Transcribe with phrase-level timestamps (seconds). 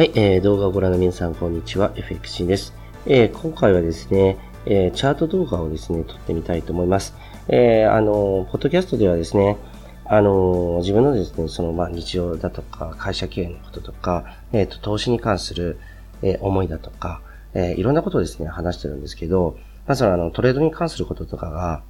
[0.00, 1.92] はい、えー、動画をご覧の皆さん、こんにちは。
[1.94, 2.72] FXC です。
[3.04, 7.14] えー、今回はですね、えー、チャート動画をですね、撮ってみたいと思います。
[7.48, 9.58] えー、あの、ポッドキャストではですね、
[10.06, 15.78] あの、自分のですね、その、まあ、日常だとか、会社経営のこととか、えっ、と、投資に関する、
[16.22, 17.20] え、思いだとか、
[17.52, 21.82] え、いろんなことをですね、話してるんですけど、まずは、あの、トレードに関することとかが、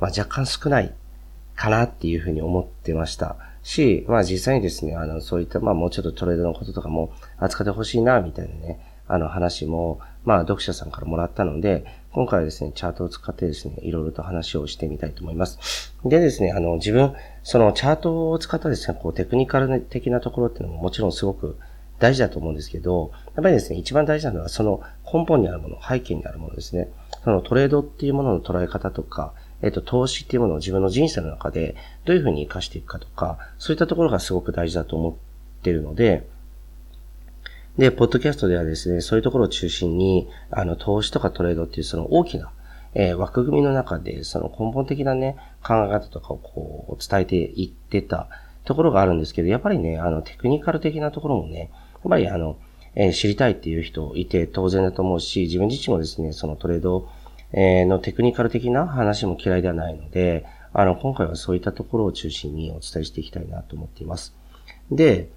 [0.00, 0.94] まあ、若干少ない
[1.62, 3.36] かなっていうふうに思ってました。
[3.62, 15.94] し、まあ実際にですね、あの、そういった、まあもうちょっとトレードのこととかも扱ってほしいな、みたいなね、あの話も、まあ読者さんからもらったので、今回はですね、チャートを使ってですね、いろいろと話をしてみたいと思います。
[16.04, 17.14] でですね、あの、自分、
[17.44, 21.58] そのチャートを使ったですね、こうテクニカル的なところっていうのももちろんすごく
[22.00, 24.80] 大事だと思うんですけど、やっぱりですね、一番大事なのはその
[25.14, 26.88] 根本にあるもの、背景にあるものですね。
[27.22, 36.26] そのトレードっていうものの捉え方とか、えっ、と、投資っていうものを自分の人生の中でどういうふうに活かしていくかとか、そういったところがすごく大事だと思ってるので、
[37.78, 42.52] で、ポッドキャストではですね、そういうところを中心に、あの、投資とかトレードっていうその大きな、
[42.94, 48.28] えー、枠組みの中で、その根本的なね、考え方とかをこう、伝えていってた
[48.64, 52.58] ところがあるんですけど、やっぱりね、あの、テクニカル的なところもね、やっぱりあの、
[52.94, 57.08] えー、知りたいっていう人いて当然だと思うし、自分自身もですね、そのトレード
[57.52, 64.34] えのテクニカル的な話も嫌いではないので、あの、今回はそういったところを中心にお伝えしていきたいなと思っています。
[64.90, 65.28] で、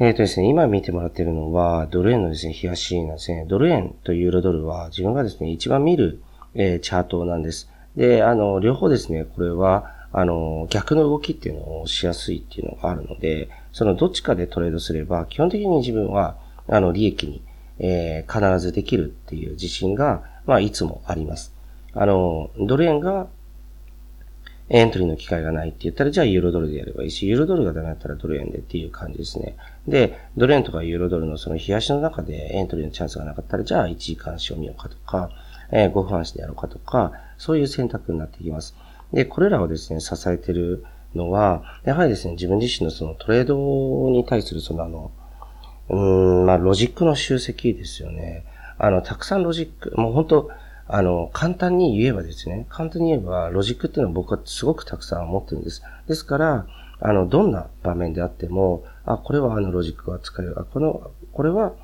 [0.00, 3.46] えっ、ー、とですね、今見てもらっているのは、ドル円のですね、冷やしなんですね。
[3.48, 6.22] ドル円とユーロドルは自分がですね、一番見る、
[6.54, 7.68] えー、チャートなんです。
[7.96, 16.36] で、あの、両方ですね、これは、あの、逆の動きっていうのをしやすいっていうのがあるので、そのどっちかでトレードすれば、基本的に自分は、
[16.68, 17.42] あの、利益に、
[17.80, 21.54] えー、必ずできるっていう自信が、まあ、いつもあります。
[21.92, 23.28] あの、ドル円が
[24.70, 29.56] エントリーの機会がないって言ったら、じゃあユーロドルでやればいいし、ユーロドルがダメだったらドル円でっていう感じですね。
[29.86, 35.30] で、ドル円とかユーロドルのその冷やしの中でエントリーのチャンスがなかったら、じゃあ1時間足を見ようかとか、
[35.70, 38.74] えー、5分足でやろうかとか、そういう選択になってきます。
[39.12, 40.84] で、これらをですね、支えてる
[41.14, 43.54] のは、やはりですね、自分自身のそのトレード
[44.10, 45.10] に対するそのあの、
[45.90, 48.44] うーん、まあ、ロジックの集積ですよね。
[48.78, 50.50] あの、たくさんロジック、もう本当
[50.90, 55.82] あの、簡単に言えばですね、簡単に言えば、ロジックっていうのは僕はすごくたくさん持ってるんです。
[56.06, 56.66] ですから、
[57.00, 60.58] あの、どんな場面であっても、あ、これはあのロジックが使える。
[60.58, 61.74] あ、この、これは、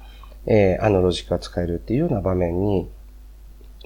[0.46, 2.88] えー、あのロジックが使えるっていうような場面に、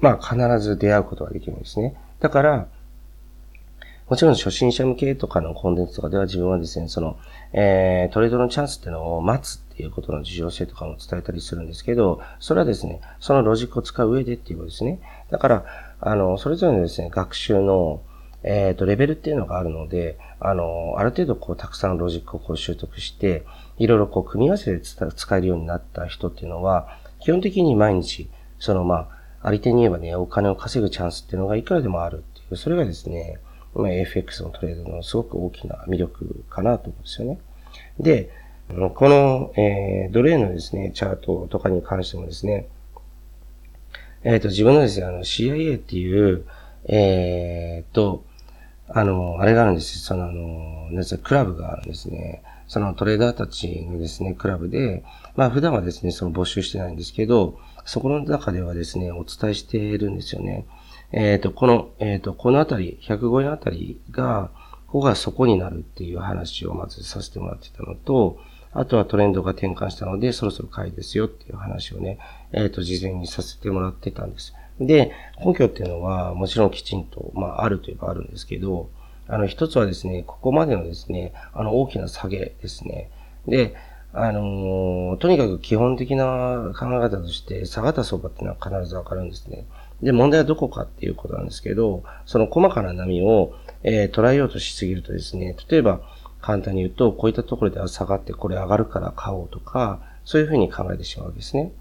[0.00, 1.94] まあ、必ず出会うことができるんですね。
[2.20, 2.68] だから、
[4.08, 7.18] もちろん初心者向けとかのコンテンツとかでは自分はですね、その、
[7.52, 15.00] えー、トレードのチャンスっていうのを待つっていうことの重要性とかも伝えたりするんですけど、それはですね、そのロジックを使う上でっていうことですね。
[15.30, 15.64] だから、
[16.00, 18.00] あの、それぞれのですね、学習の、
[18.44, 23.44] えっ、ー、と、レベルっていうのがあるので、あの、ある程度こう、たくさんロジックをこう習得して、
[23.76, 26.88] いろいろこう、組み合わせで使えるようになった人っていうのは、
[27.20, 29.08] 基本的に毎日、そのま
[29.42, 33.38] あ、あり手に言えばね、お金を稼ぐチャンスっていうのがいくらでもあるっていう、それがですね、
[33.74, 37.38] まあ、FX のトレードのすごく大きな魅力かなと思うんですよね。
[38.00, 38.30] で、
[38.68, 42.68] この、えー、ドル円のですね、チャートとかに関してもですね、
[44.24, 46.44] えっ、ー、と、自分のですね、あの、CIA っていう、
[46.86, 48.24] えー、と、
[48.88, 50.00] あの、あれがあるんですよ。
[50.00, 52.42] その、あの、なんクラブがあるんですね。
[52.66, 55.02] そのトレーダーたちのですね、クラブで、
[55.36, 60.66] まあ普段はですね、その募集してないんですけど、そこの中ではですね、お伝えしているんですよね。
[61.12, 64.50] えっ、ー、と、この、えっ、ー、と、このあたり、105円あたりが、
[64.86, 68.38] ここが底になるっていう話をまずさせてもらってたのと、
[68.72, 72.18] あとはトレンドが転換したので、そろそろ買いですよっていう話をね、
[72.52, 74.54] えっ、ー、と、事前にさせてもらってたんです。
[74.80, 75.12] で、
[75.44, 78.90] 根拠っていうのは、もちろんきちんと、まあ、あるといえばあるんですけど、
[79.26, 83.10] あの、一つはですね、ここまでのですね、あの、大きな下げですね。
[83.46, 83.74] で、
[84.12, 89.66] あのー、とにかく基本的な考え方として、下がった相場っていうのは必ずわかるんですね。
[90.02, 96.00] で、問題はどこかっていうことなんですけど、その細かな波を、えー、捉えようとしすぎるとですね、例えば、
[96.40, 101.72] 簡単に言うと、こういったところでは下がってこれ上がるから買おうとか、そういうふうに考えてしまうわけですね。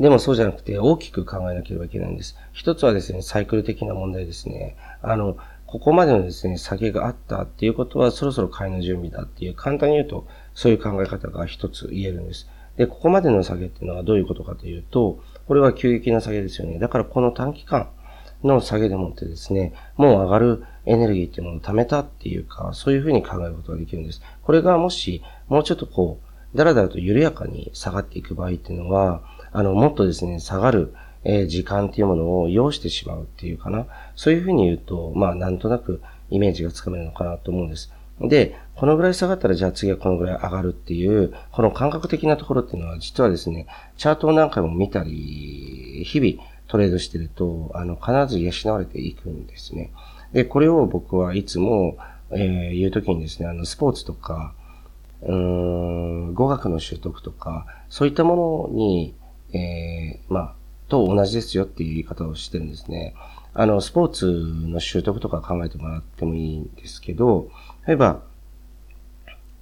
[0.00, 2.36] でもそうじゃなくて大きく考えなければいけないんです。
[2.52, 4.76] 一つはですね、サイクル的な問題ですね。
[5.02, 5.36] あの、
[5.66, 12.48] ここまでのですね、下げがあったっていうことはそろそろ買いの準備だっていう、簡単に言うとそういう考え方が一つ言えるんです。
[12.76, 16.78] で、ここまでの下げっていうのはどういうことかというと、これは急激な下げですよね。
[16.78, 17.88] だからこの短期間
[18.42, 24.22] の下げでもってですね、もう上がるエネルギーっていうものを貯めたっていうか、そういうふうに考えることができるんです。
[24.42, 26.20] これがもし、もうちょっとこ
[26.54, 30.94] う、だらだらと緩やかに下がっていく場合っていうのは、あの、もっとですね、下がる、
[31.24, 33.86] え、時間っていうものを要してしまうっていうかな。
[34.14, 37.90] そういうふうに言うと、まあ、なんとなくイメージがつかめるのかなと思うんです。
[38.20, 43.66] で、このぐらい下がったらじゃあ次はこのぐらい上がるっていう、この感覚的なところっていうのは実はですね、
[43.96, 49.92] チャートを何回も見たり、日々トレードしてると、あの、必ず養われていくんですね。
[50.32, 51.96] で、これを僕はいつも、
[52.30, 54.54] えー、言うときにですね、あの、スポーツとか、
[55.22, 59.14] うーん、語学の習得とか、そういったものに、
[59.52, 60.54] えー、まあ、
[60.88, 63.14] と同じですよっていう言い方をしてるんですね。
[63.54, 67.48] あの、スポーツの習得とか考えてもらってもいいんですけど、
[67.86, 68.22] 例えば、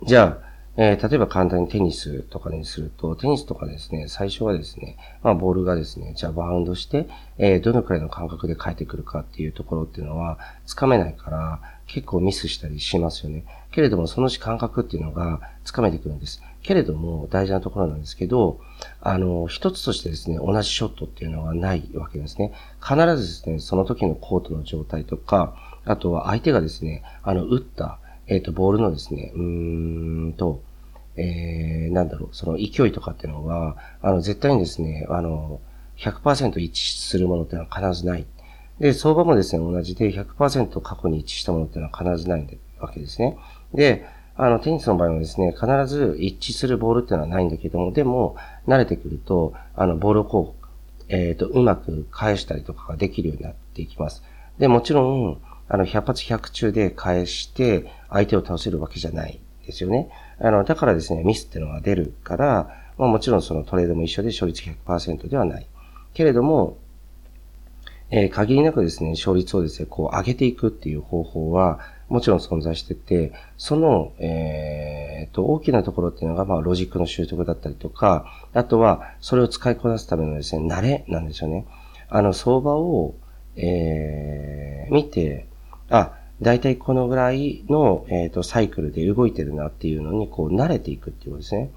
[0.04, 13.44] じゃあ、えー、例えば簡単にテニスとかにすると、テニスとかですね、最初はですね、まあボールがですね、じゃあバウンドして、えー、どのくらいの感覚で返ってくるかっていうところっていうのは、つかめないから、結構ミスしたりしますよね。
[13.70, 16.42] けれども、そのうち感覚っていうのがつかめてくるんです。
[16.62, 18.60] けれども、大事なところなんですけど、
[19.02, 22.52] あの、一つとしてですね、同じショットっていうのはないわけですね。
[22.80, 30.62] 必ずですね、その時のコートの状態とか、あとは相手がですね、あの、打った、えっ、ー、と、ボールのですね、うーんと、
[31.16, 35.60] えー、なんだろう、その勢いとかっていうのは、あの、絶対にですね、あの、
[35.98, 38.26] 100%一致するものっていうのは必ずない。
[38.78, 43.36] で、相場もですね、同じで100%過去に一致したものっていうのは必ずないわけですね。
[43.74, 44.04] で、
[44.34, 48.36] あの、テニスの場合はですね、必ず一致するボールっていうのはないんだけども、でも、
[48.66, 54.22] 慣れてくると、あの、ボールをこう、えっ、ー、と、うまく返したりとかができるようになっていきます。
[54.58, 55.38] で、もちろん、
[55.72, 60.10] あの、百発百中で返して、相手を倒せるわけじゃないですよね。
[60.38, 65.66] あの、だからですね、ミスっていうのが出るから、まあもちろんそのトレードも一緒で勝率100%ではない。
[66.12, 66.76] けれども、
[68.10, 71.80] えー、限りなくですね、勝率をですね、こう上げていくっていう方法は、
[72.10, 81.64] もちろん存在してて、その、えー、と、大きなところっていうのが、まあ、ロジックの習得だったりとか、あとは、それを使いこなすためのですね、慣れなんですよね。
[82.10, 83.14] あの、相場を、
[83.56, 85.46] えー、見て、
[85.92, 91.70] あ、大体このぐらいの、えっ、ー、と、サイクルで動いてるなっていうのに、こう、慣れていくっていうことですね。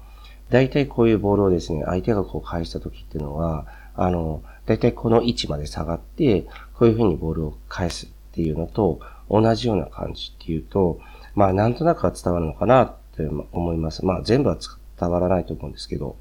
[0.50, 6.42] 大体こういうボールをですね、相手がこう返した時っていうのは、あの、大体この位置まで下がって、
[6.74, 11.00] こういう風にボールを返すっていうのと、同じような感じっていうと、
[11.34, 14.04] まあ、なんとなくは伝わるのかなって思います。
[14.04, 14.58] まあ、全部は
[14.98, 16.16] 伝わらないと思うんですけど。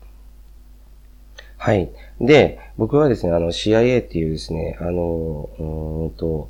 [1.58, 1.90] はい。
[2.20, 6.50] で、僕はですね、あの、CIA っていうですね、あの、うんと、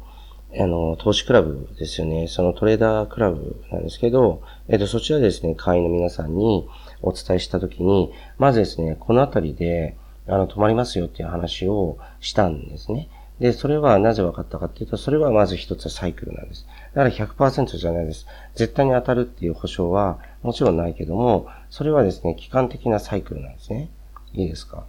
[0.58, 2.28] あの、投資クラブですよね。
[2.28, 6.68] そのトレーダークラブなんですけど、えっと、そちらですね、会員の皆さんに
[7.02, 9.98] お伝えしたときに、まずですね、このあたりで、
[10.28, 13.10] あの、止まりますよっていう話をしたんですね。
[13.40, 16.66] で、それはなぜ分かったかっていうと、それはまず一つはサイクルなんです。
[16.94, 18.26] だから100%じゃないです。
[18.56, 23.90] 絶対に当たるっていう保証はもちろんないけども、それはですね、期間的なサイクルなんですね。
[24.34, 24.86] いいですか？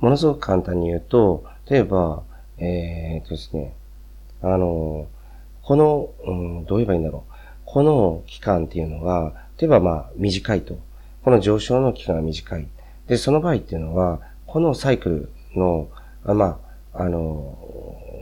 [0.00, 2.22] ものすごく簡単に言うと、例えば、
[2.56, 3.74] えー、っとですね、
[4.42, 5.08] あの、
[5.62, 7.32] この、うん、どう言えばいいんだろう。
[7.64, 10.78] この期間っていうのが、例えばまあ短いと。
[11.22, 12.66] この上昇の期間が短い。
[13.06, 15.88] で、その場合っていうのは、このサイクルの、
[16.24, 16.60] あま
[16.94, 17.58] あ、あの、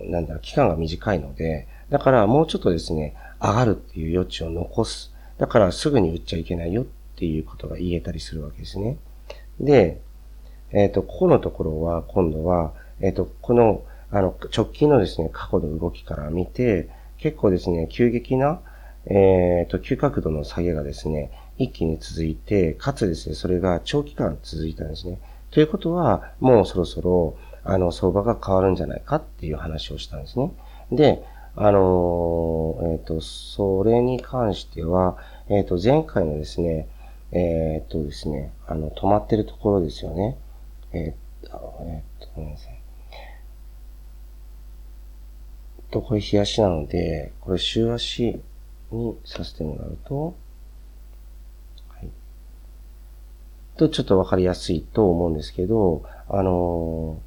[0.07, 5.13] なんだ、期間が短いので、だからもうちょっとですね、上がるっていう余地を残す。
[5.39, 6.85] だからすぐに売っちゃいけないよっ
[7.17, 8.97] ていうことが言えたりするわけですね。
[9.61, 10.01] で、
[10.73, 16.89] えっ、ー、と、ここのところは、今度は、えっ、ー、と、この、あの、直近のですね、過去の動きから見て、
[17.19, 18.61] 結構ですね、急激な、
[19.07, 25.19] えっ、ー、と、急角度の下げがですね、一気に続いて、かつですね、それが長期間続いたんですね。
[25.51, 30.53] ということは、もうそろそろ、あの、相場が変わるんじゃないかっていう話をしたんですね。
[30.93, 31.23] で、
[31.59, 35.17] あのえっ、ー、と、それに関しては、
[35.49, 36.87] えっ、と、前回のですね、
[37.33, 40.37] えっ、とですね、あの、止まってるところですよね。
[40.93, 42.76] えっ、と、えっ、と、ごめんなさい。
[45.91, 48.41] と、これ日足なので、これ週足
[48.91, 50.35] にさせてもらうと、
[51.89, 52.11] はい。
[53.77, 57.21] と、ちょっとわかりやすいと思うんですけど、あの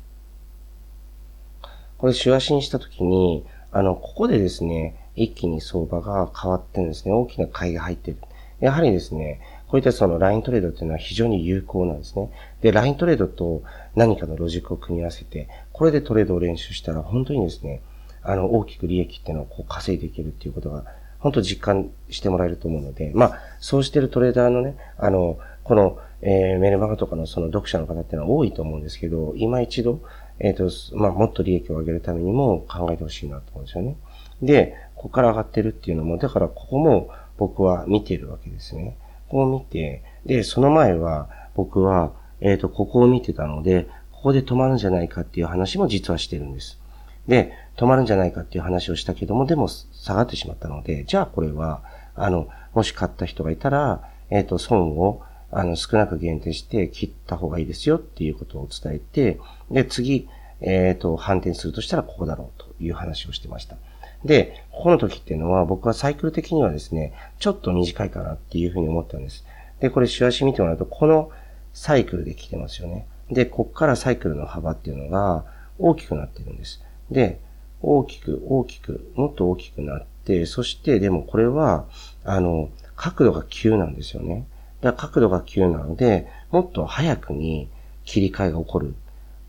[1.63, 7.13] ー、これ週足にしたときに、あの、ここでですね、一気に相場が変わってるんですね。
[7.13, 8.17] 大きな買いが入ってる。
[8.59, 12.31] やはりですね、こういったそのライントレードっていうのは非常に有効なんですね。
[12.61, 13.61] で、ライントレードと
[13.95, 17.81] 何かのロジックを組み合わせて、これでトレードを練習したら本当にですね、
[18.23, 20.85] あの、大きく利益っていうのをこう稼いでいけるっていうことが、
[21.19, 30.01] 本当実感してもらえると思うので、まあ、そうしてるトレーダーのね、あの、この、えー、メルマガとかのその読者の方っていうのは多いと思うんですけど、今一度、
[30.39, 33.97] えっ、ー、と、まあ、もっと利益を上げるためにも考えてほしいなと思うんですよね。
[34.41, 38.97] で、ここから上がってるっていうのも、だからここも僕は見てるわけですね。
[39.27, 46.79] ここを見て、で、その前は僕は、えっ、ー、と、ここを見てたので、ここで止まるんじゃないかっていう話も実はしてるんです。
[47.27, 51.81] で、止まるんじゃないかっていう話をしたけども、でも下がってしまったので、じゃあこれは、
[52.13, 59.39] あの、もし買った人がいたら、えっ、ー、と、損を、あの、少なく限定して切った方がいいですよっていうことを伝えて、
[59.71, 60.27] で、次、
[60.59, 63.77] えっ、ー、と、反転するとしたらここだろうという話をしてました。
[64.25, 69.45] で、ここの時っていうのは僕はサイクル的にはですね、ちょっと短いかなっていうふうに思ったんです。
[69.79, 71.31] で、これ、週足見てもらうと、この
[71.71, 73.07] サイクルで来てますよね。
[73.31, 75.45] で、こっからサイクルの幅っていうのが
[75.77, 76.83] 大きくなってるんです。
[77.09, 77.39] で、
[77.81, 81.85] 大きく、大きく、もっと大きくなって、そしてでもこれは、
[82.23, 84.45] あの、角度が急なんですよね。
[84.81, 87.69] だから角度が急なので、もっと早くに
[88.05, 88.95] 切り替えが起こる。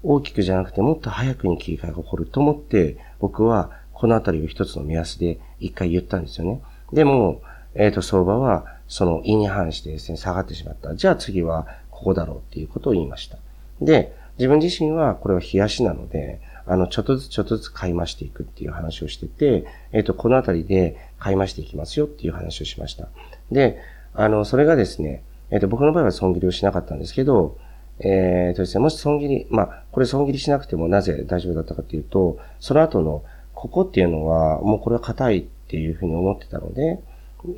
[0.03, 6.63] 大きくじゃなくてもっと早くに切り替えが起こると思って、僕はこのあたりを一つの目安で一回言ったんですよね。
[6.93, 7.43] でも、
[7.75, 10.95] えっ、ー、と、相場はその意に反してですね、下がってしまった。
[10.95, 13.39] じゃあ次はここだろうっていうことを言いました。
[13.81, 23.09] で、自分自身はこれは冷やしなので、あの、ちょっとずつちょっとずつ買い増していくっていう話をしてて、えっ、と、このあたりで買い増していきますよっていう話をしました。
[23.51, 23.79] で、
[24.15, 27.59] あの、それがですね、えっ、と、僕の場合は損切りをしなかったんですけど、
[28.01, 33.25] えっ、ー、とですね、もし損切り、まあ、これ損切りしなくてもなぜ大丈夫だったかっていうと、その後の、
[33.55, 37.01] ここっていうのは、もうこれは硬いっていうふうに思ってたので、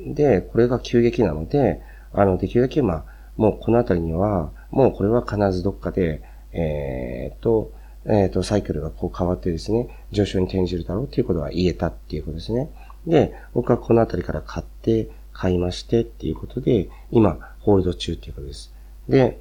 [0.07, 1.81] で、これが急激なので、
[2.13, 3.05] あの、できるだけ、まあ、
[3.37, 7.71] もうこのあたりには、もうこれは必ずどっかで、えっ、と、
[8.05, 12.69] えっ、ー、と、サイクルがこう変わってですね、上昇に転じるだろうっていうことは言えたっていうことですね。
[13.07, 18.73] で、僕はこのあたりから買って、買いましてっていうことで、今、ホールド中っていうことです。
[19.09, 19.39] で、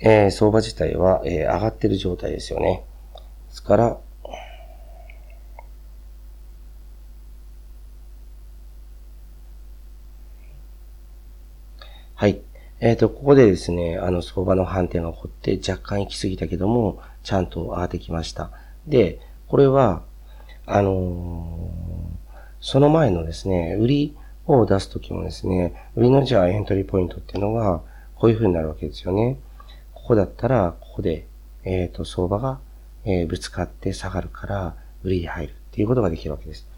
[0.00, 2.84] えー、相場自体は、えー、上がってる状態ですよね。
[3.48, 3.98] ですから、
[12.16, 12.40] はい。
[12.84, 18.50] えっ、ー、と、ここでですね、あの、相場の反転が起こって若干行き過ぎたけども、ちゃんと上がってきました。
[18.86, 20.02] で、これは、
[20.66, 27.80] あのー、その前のですね、売りを出すときもですね、売りのじゃあエントリーポイントっていうのは、
[28.16, 29.38] こういう風になるわけですよね。
[29.94, 31.26] ここだったら、ここで、
[31.64, 32.58] えっ、ー、と、相場が、
[33.06, 36.68] えー、ぶつかって下がるから、売りに入るっていうことができるわけです。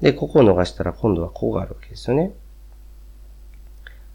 [0.00, 2.30] で、ここを逃したら今度はこうがあるわけですよね。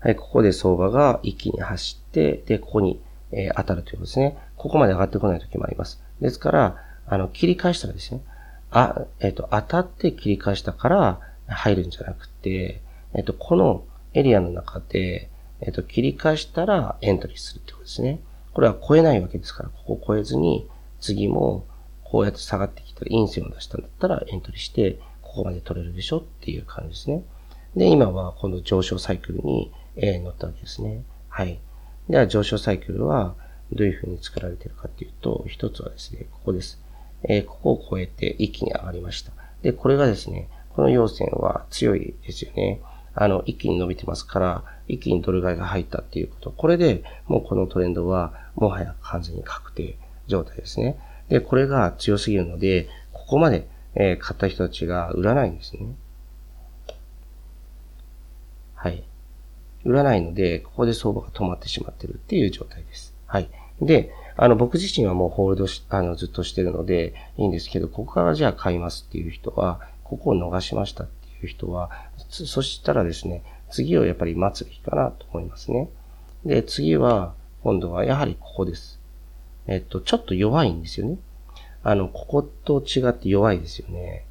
[0.01, 2.99] はい、ここで相場が一気に走って、で、ここに、
[3.31, 4.35] えー、当たるということですね。
[4.57, 6.03] ここまで上がってこない時もあります。
[6.19, 8.21] ですから、あの、切り返したらですね、
[8.71, 12.81] あ、えっ、ー、と、当たって切り返したから入るんじゃなくて、
[13.13, 15.29] えっ、ー、と、このエリアの中で、
[15.59, 18.21] えっ、と、切り返したらエントリーするってことですね。
[18.53, 20.67] これは超えないわけですから、ここを超えずに、
[20.99, 21.67] 次も
[22.03, 27.23] こうやって下がってきたら、陰線を出したんだったらエントリーして、ここまで取れるでしょっていう感じですね。
[27.75, 31.03] で、今はこの上昇サイクルにえー、乗ったわけですね。
[31.29, 31.59] はい。
[32.09, 33.35] では、上昇サイクルは
[33.71, 36.81] どういうふうに作られているかっていうと、一つはですね、ここです。
[37.23, 39.31] えー、ここを超えて一気に上がりました。
[39.61, 42.81] で、これがですね、この陽線は強いですよね。
[43.13, 46.51] あの、一気に伸びてますから、一気にドル買いが入ったっていうこと。
[46.51, 50.97] これで、もうこのトレンドは、もはや完全に確定状態ですね。
[51.29, 55.95] で、これが強すぎるので、ここまで、え、買った人たちが売らないんですね。
[58.75, 59.03] はい。
[59.83, 63.13] 売らないので、ここで相場が止まってしまってるっていう状態です。
[63.25, 63.49] はい。
[63.81, 71.89] で、あの、僕自身はもうホールドし、あの、ずっとしてるのでいいんですけど、ここからじゃあ買いますっていう人は、ここを逃しましたっていう人は、
[72.29, 75.89] そしたらですね、次をやっぱり待つべきかなと思いますね。
[76.45, 77.33] で、次は、
[77.63, 78.99] 今度はやはりここです。
[79.67, 81.17] えっと、ちょっと弱いんですよね。
[81.83, 84.25] あの、ここと違って弱いですよね。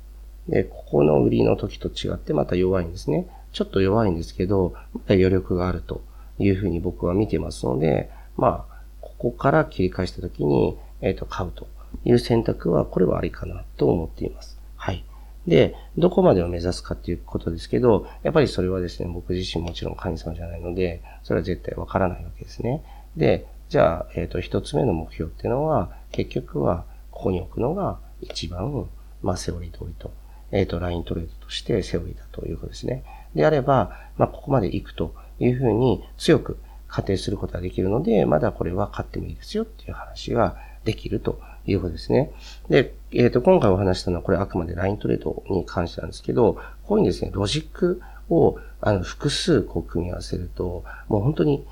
[0.49, 3.27] で、ここの売りの時と違ってまた弱いんですね。
[3.53, 6.03] ちょっと弱いんですけど、まだ余力があると
[6.39, 11.67] いうふうに僕は見てますので、まあ、ここから切り返した時に、えっ、ー、と、買うと
[12.05, 14.59] いう選択は、これはありかなと思っています。
[14.77, 15.05] はい。
[15.47, 22.83] で、どこまでを目指すかっていうことですけど、やっぱりそれはですね、僕自身もちろん神様じゃないので、それは絶対わからないわけですね。
[23.17, 28.89] で、じゃあ、えっ、ー、と、一つ目の目標っていうのは、結局は、ここに置くのが一番、
[29.23, 30.13] まあ、セオリー通りと、
[30.53, 33.05] えっ、ー、と、ライントレードとしてセオリーだということですね。
[33.35, 36.59] であれば、まあ、ここまで行くというふうに強く
[36.89, 42.33] 仮定することができるので、まだこれは買ってもいいですよっていう話ができるということですね。
[42.69, 51.67] で、えっ、ー、と、今回お話したのはこれあくまでライントレードに関してなんですけど、こういうですね、ロジックをあの複数こう組み合わせると、もう本当に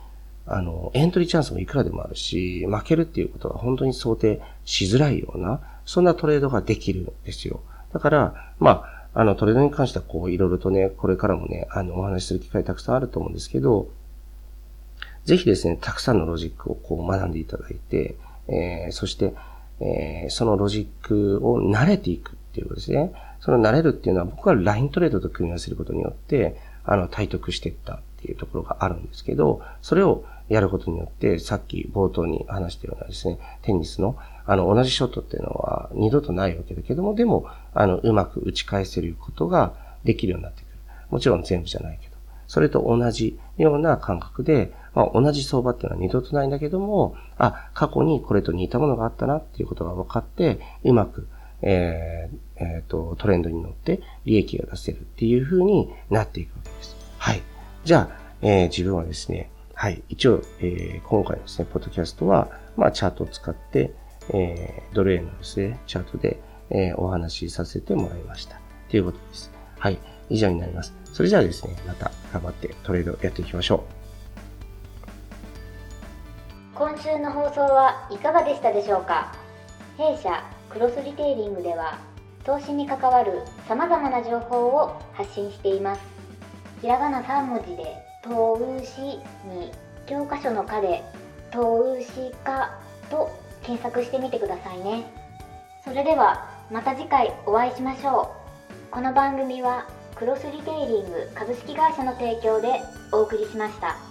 [0.51, 7.61] あの、エントリーチャンスもいくらでもあるし、負けるっていうことは本当に想定しづらいような、そんなトレードができるんですよ。
[7.93, 13.89] だから、まあ、あの、トレードに関しては、こう、いろいろとね、これからもね、あの、お話しする機会たくさんあると思うんですけど、
[15.25, 18.17] ぜひですね、たくさんのロジックをこう学んでいただいて、
[18.49, 19.35] えー、そして、
[19.81, 23.13] えー、そのロジックを慣れていくっていうことですね。
[23.41, 34.17] その慣れるっていうのは僕はライントレードと組み合わせることによって、あの、体得していったっていうところがあるんですけど、それをやることによって、さっき冒頭に話したようなですね、テニスの、
[34.49, 39.75] あの、同じショットっていうのは二度とないわけだけども、でも、あの、うまく打ち返せることが
[40.05, 40.79] できるようになってくる。
[41.11, 42.17] もちろん全部じゃないけど。
[42.47, 51.29] それと同じような感覚で、まあ、同じ相場っていうのは二度とないんだけども、あ、過去にこれと似たものがあったなっていうことが分かって、うまく、
[51.61, 56.97] えー、えー、と、トレンドに乗って利益が出せるっていう風になっていくわけです。
[57.19, 57.43] はい。
[57.85, 60.03] じゃあ、えー、自分はですね、はい。
[60.09, 63.93] 一応、えー、今回のですね、ポッドキャストは、まあ、チャートを使って、
[64.35, 68.61] えー、ドル円のですね、チャートで、えー、お話しさせてもらいました。
[68.91, 69.51] ということです。
[69.79, 69.99] はい。
[70.31, 70.95] 以上になります。
[71.05, 73.81] それじゃあですね、また頑張ってトレードやっていきましょう。
[76.75, 79.35] 今週の放送はいかがでしたでしょうか？
[79.97, 81.99] 弊社クロスリテイリングでは
[82.45, 86.01] 投資に関わるさまざまな情報を発信しています
[86.81, 89.01] ひらがな3文字で「投資」
[89.49, 89.73] に
[90.07, 91.03] 教科書の「科」で
[91.51, 92.79] 「投資家」
[93.11, 93.29] と
[93.69, 95.05] 検索してみてくださいね
[95.85, 98.35] それではまた次回お会いしましょ
[98.91, 102.81] うこの番組はクロスリテイリング株式会社の提供で
[103.13, 104.08] お送りしました。